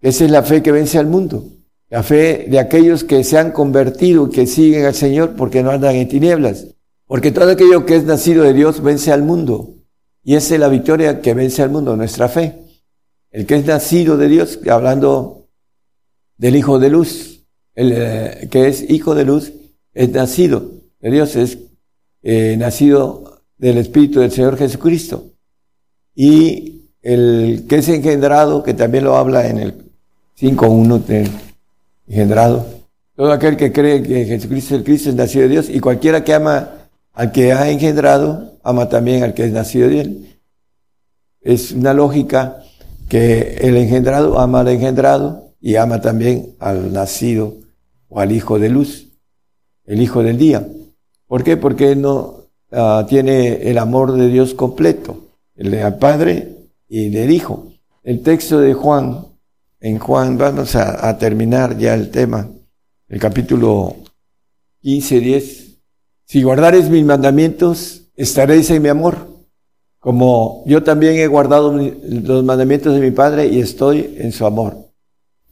[0.00, 1.44] esa es la fe que vence al mundo,
[1.88, 5.94] la fe de aquellos que se han convertido, que siguen al Señor porque no andan
[5.94, 6.66] en tinieblas,
[7.06, 9.74] porque todo aquello que es nacido de Dios vence al mundo,
[10.24, 12.62] y esa es la victoria que vence al mundo, nuestra fe.
[13.30, 15.46] El que es nacido de Dios, hablando
[16.36, 17.44] del Hijo de Luz,
[17.76, 19.52] el eh, que es Hijo de Luz,
[19.96, 21.58] es nacido de Dios, es
[22.22, 25.24] eh, nacido del Espíritu del Señor Jesucristo.
[26.14, 29.74] Y el que es engendrado, que también lo habla en el
[30.38, 31.30] 5.1 de
[32.08, 32.66] engendrado,
[33.14, 36.22] todo aquel que cree que Jesucristo es el Cristo es nacido de Dios, y cualquiera
[36.22, 36.72] que ama
[37.14, 40.38] al que ha engendrado, ama también al que es nacido de él.
[41.40, 42.62] Es una lógica
[43.08, 47.54] que el engendrado ama al engendrado y ama también al nacido
[48.08, 49.05] o al hijo de luz
[49.86, 50.66] el Hijo del día.
[51.26, 51.56] ¿Por qué?
[51.56, 57.72] Porque no ah, tiene el amor de Dios completo, el del Padre y del Hijo.
[58.02, 59.26] El texto de Juan,
[59.80, 62.48] en Juan, vamos a, terminar ya el tema,
[63.08, 63.96] el capítulo
[64.82, 65.66] 15, 10.
[66.24, 69.28] Si guardares mis mandamientos, estaréis en mi amor,
[69.98, 74.76] como yo también he guardado los mandamientos de mi Padre y estoy en su amor.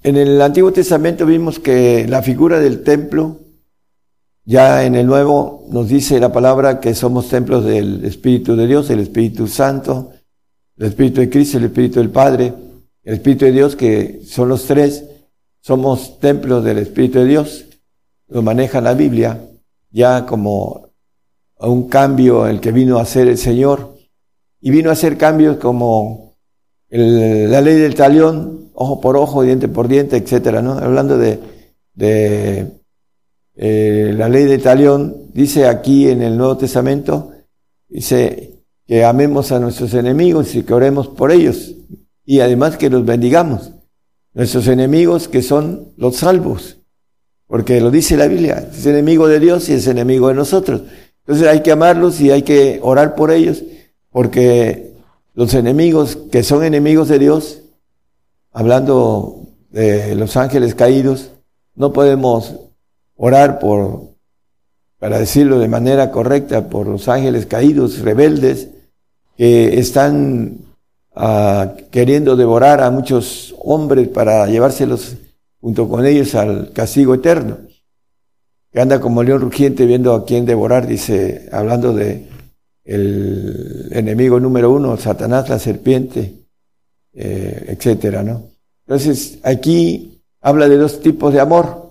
[0.04, 3.40] En el Antiguo Testamento vimos que la figura del templo
[4.44, 8.90] ya en el Nuevo nos dice la palabra que somos templos del Espíritu de Dios,
[8.90, 10.10] el Espíritu Santo,
[10.76, 12.52] el Espíritu de Cristo, el Espíritu del Padre,
[13.02, 15.04] el Espíritu de Dios, que son los tres,
[15.60, 17.64] somos templos del Espíritu de Dios.
[18.28, 19.40] Lo maneja la Biblia
[19.90, 20.90] ya como
[21.58, 23.94] un cambio el que vino a hacer el Señor.
[24.60, 26.36] Y vino a hacer cambios como
[26.88, 30.58] la ley del talión, ojo por ojo, diente por diente, etcétera.
[30.58, 31.38] Hablando de,
[31.94, 32.83] de
[33.56, 37.30] eh, la ley de talión dice aquí en el Nuevo Testamento,
[37.88, 41.74] dice que amemos a nuestros enemigos y que oremos por ellos
[42.24, 43.72] y además que los bendigamos.
[44.32, 46.78] Nuestros enemigos que son los salvos,
[47.46, 50.82] porque lo dice la Biblia, es enemigo de Dios y es enemigo de nosotros.
[51.20, 53.62] Entonces hay que amarlos y hay que orar por ellos,
[54.10, 54.92] porque
[55.34, 57.62] los enemigos que son enemigos de Dios,
[58.52, 61.30] hablando de los ángeles caídos,
[61.76, 62.56] no podemos
[63.16, 64.14] orar por,
[64.98, 68.68] para decirlo de manera correcta, por los ángeles caídos, rebeldes,
[69.36, 70.58] que están
[71.14, 75.16] ah, queriendo devorar a muchos hombres para llevárselos
[75.60, 77.58] junto con ellos al castigo eterno.
[78.70, 82.28] Que anda como león rugiente viendo a quién devorar, dice, hablando de
[82.84, 86.34] el enemigo número uno, Satanás, la serpiente,
[87.14, 88.50] eh, etcétera, ¿no?
[88.86, 91.83] Entonces, aquí habla de dos tipos de amor.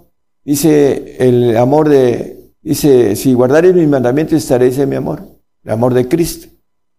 [0.44, 5.24] Dice el amor de, dice, si guardaréis mis mandamientos estaréis en mi amor,
[5.64, 6.48] el amor de Cristo.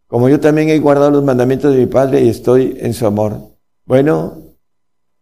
[0.06, 3.38] Como yo también he guardado los mandamientos de mi Padre y estoy en su amor.
[3.84, 4.38] Bueno,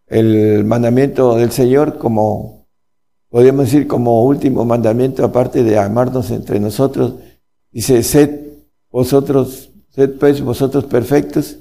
[0.07, 2.67] el mandamiento del Señor como,
[3.29, 7.15] podríamos decir como último mandamiento, aparte de amarnos entre nosotros,
[7.73, 8.41] dice, sed
[8.91, 11.57] vosotros, sed pues vosotros perfectos,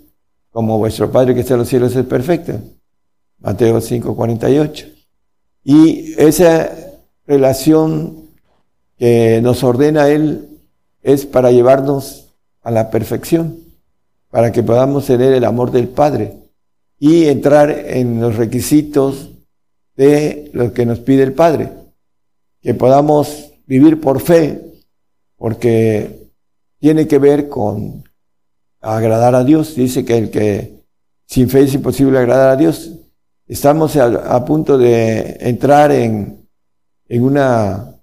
[0.51, 2.53] como vuestro Padre que está en los cielos es perfecto.
[3.39, 4.90] Mateo 5:48.
[5.63, 6.71] Y esa
[7.25, 8.29] relación
[8.97, 10.59] que nos ordena Él
[11.01, 12.27] es para llevarnos
[12.61, 13.57] a la perfección,
[14.29, 16.37] para que podamos tener el amor del Padre
[16.99, 19.31] y entrar en los requisitos
[19.95, 21.71] de lo que nos pide el Padre,
[22.61, 24.61] que podamos vivir por fe,
[25.35, 26.29] porque
[26.79, 28.03] tiene que ver con
[28.81, 29.75] agradar a Dios.
[29.75, 30.83] Dice que el que
[31.25, 32.91] sin fe es imposible agradar a Dios.
[33.51, 36.47] Estamos a, punto de entrar en,
[37.09, 37.97] en una,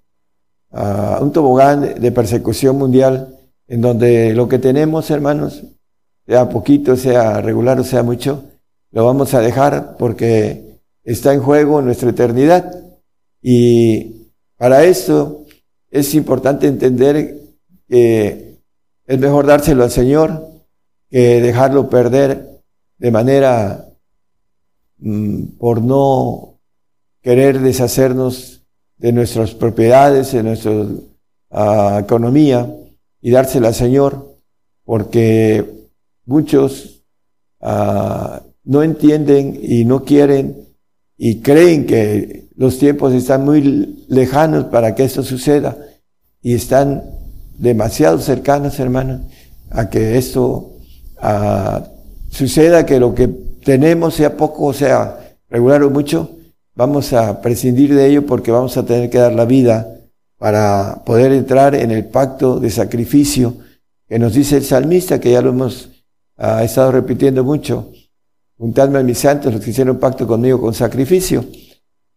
[1.19, 3.35] un tobogán de persecución mundial
[3.67, 5.63] en donde lo que tenemos, hermanos,
[6.27, 8.43] sea poquito, sea regular o sea mucho,
[8.91, 12.71] lo vamos a dejar porque está en juego nuestra eternidad.
[13.41, 15.45] Y para eso
[15.89, 17.39] es importante entender
[17.87, 18.59] que
[19.03, 20.47] es mejor dárselo al Señor
[21.09, 22.61] que dejarlo perder
[22.99, 23.88] de manera
[25.57, 26.59] por no
[27.21, 28.61] querer deshacernos
[28.97, 30.73] de nuestras propiedades, de nuestra
[31.51, 32.73] ah, economía
[33.21, 34.37] y dársela al Señor,
[34.83, 35.65] porque
[36.25, 37.03] muchos
[37.61, 40.67] ah, no entienden y no quieren
[41.17, 45.77] y creen que los tiempos están muy lejanos para que esto suceda
[46.41, 47.03] y están
[47.57, 49.21] demasiado cercanos, hermanos,
[49.69, 50.73] a que esto
[51.17, 51.85] ah,
[52.29, 56.37] suceda, que lo que tenemos, sea poco o sea regular o mucho,
[56.75, 59.87] vamos a prescindir de ello porque vamos a tener que dar la vida
[60.37, 63.55] para poder entrar en el pacto de sacrificio
[64.09, 65.89] que nos dice el salmista, que ya lo hemos
[66.37, 67.91] ah, estado repitiendo mucho.
[68.57, 71.45] Juntadme a mis santos, los que hicieron pacto conmigo con sacrificio.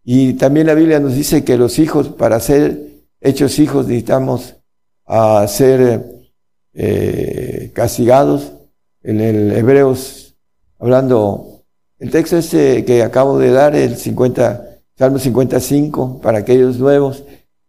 [0.03, 2.79] Y también la Biblia nos dice que los hijos, para ser
[3.21, 4.55] hechos hijos, necesitamos
[5.05, 6.03] a ser
[6.73, 8.53] eh, castigados.
[9.03, 10.32] En el Hebreos
[10.83, 11.63] hablando,
[11.97, 17.23] el texto este que acabo de dar, el 50, Salmo 55, para aquellos nuevos,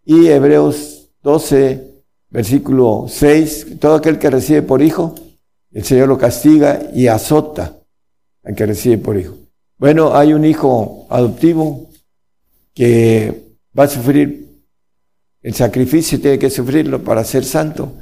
[0.05, 5.15] y Hebreos 12, versículo 6, todo aquel que recibe por hijo,
[5.71, 7.77] el Señor lo castiga y azota
[8.43, 9.37] al que recibe por hijo.
[9.79, 11.89] Bueno, hay un hijo adoptivo
[12.75, 14.61] que va a sufrir
[15.41, 17.93] el sacrificio, tiene que sufrirlo para ser santo.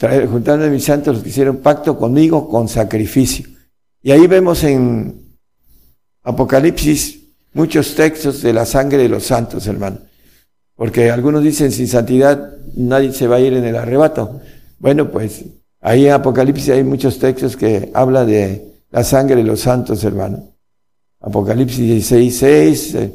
[0.00, 3.55] Juntando a mis santos los que hicieron pacto conmigo con sacrificio.
[4.06, 5.36] Y ahí vemos en
[6.22, 9.98] Apocalipsis muchos textos de la sangre de los santos, hermano.
[10.76, 14.40] Porque algunos dicen, sin santidad nadie se va a ir en el arrebato.
[14.78, 15.44] Bueno, pues
[15.80, 20.52] ahí en Apocalipsis hay muchos textos que habla de la sangre de los santos, hermano.
[21.18, 23.12] Apocalipsis 16, 6, eh,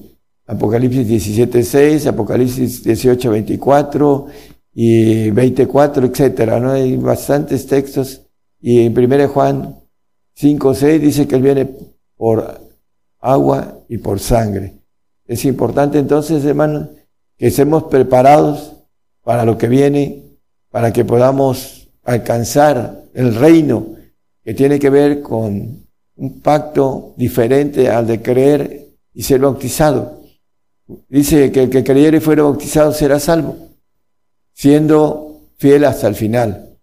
[0.48, 4.28] Apocalipsis 17, 6, Apocalipsis 18, 24
[4.74, 6.72] y 24, etcétera, ¿no?
[6.72, 8.24] Hay bastantes textos.
[8.60, 9.81] Y en 1 Juan
[10.34, 11.70] 5, 6 dice que Él viene
[12.16, 12.62] por
[13.20, 14.74] agua y por sangre.
[15.26, 16.90] Es importante entonces, hermanos,
[17.38, 18.74] que estemos preparados
[19.24, 20.24] para lo que viene,
[20.70, 23.96] para que podamos alcanzar el reino
[24.44, 30.22] que tiene que ver con un pacto diferente al de creer y ser bautizado.
[31.08, 33.56] Dice que el que creyere y fuera bautizado será salvo,
[34.54, 36.78] siendo fiel hasta el final.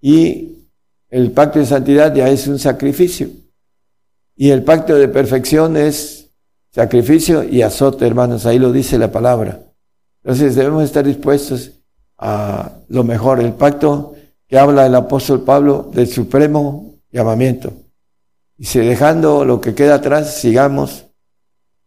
[0.00, 0.53] Y
[1.14, 3.28] el pacto de santidad ya es un sacrificio.
[4.34, 6.28] Y el pacto de perfección es
[6.72, 8.46] sacrificio y azote, hermanos.
[8.46, 9.60] Ahí lo dice la palabra.
[10.24, 11.70] Entonces debemos estar dispuestos
[12.18, 13.38] a lo mejor.
[13.38, 14.16] El pacto
[14.48, 17.72] que habla el apóstol Pablo del supremo llamamiento.
[18.58, 21.04] Y si dejando lo que queda atrás, sigamos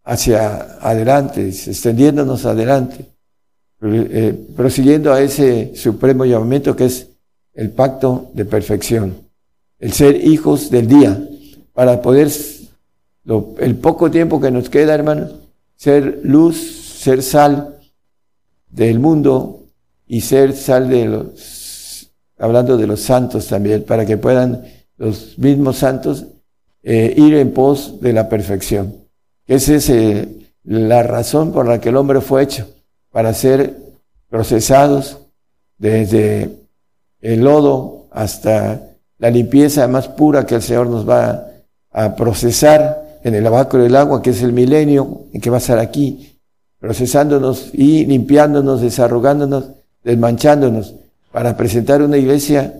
[0.05, 3.05] hacia adelante, extendiéndonos adelante,
[3.81, 7.09] eh, prosiguiendo a ese supremo llamamiento que es
[7.57, 9.17] el pacto de perfección,
[9.79, 11.19] el ser hijos del día,
[11.73, 12.31] para poder,
[13.59, 15.33] el poco tiempo que nos queda, hermanos,
[15.75, 16.55] ser luz,
[16.99, 17.79] ser sal
[18.69, 19.65] del mundo
[20.07, 24.63] y ser sal de los, hablando de los santos también, para que puedan
[24.97, 26.27] los mismos santos
[26.83, 28.93] eh, ir en pos de la perfección.
[29.47, 30.27] Esa es eh,
[30.63, 32.69] la razón por la que el hombre fue hecho,
[33.11, 33.77] para ser
[34.29, 35.17] procesados
[35.79, 36.66] desde
[37.33, 38.81] el lodo hasta
[39.19, 41.45] la limpieza más pura que el Señor nos va
[41.91, 45.59] a procesar en el abaco del agua, que es el milenio, en que va a
[45.59, 46.39] estar aquí,
[46.79, 49.71] procesándonos y limpiándonos, desarrugándonos,
[50.03, 50.95] desmanchándonos,
[51.31, 52.73] para presentar una iglesia,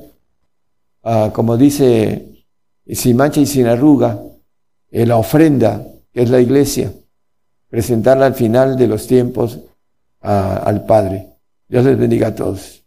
[1.03, 2.45] ah, como dice,
[2.89, 4.21] sin mancha y sin arruga,
[4.89, 6.93] en la ofrenda, que es la iglesia,
[7.67, 9.59] presentarla al final de los tiempos
[10.21, 11.27] al Padre.
[11.67, 12.86] Dios les bendiga a todos.